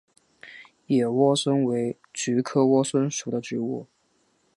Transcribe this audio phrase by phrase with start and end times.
[0.87, 3.85] 野莴苣为菊科莴苣属的植物。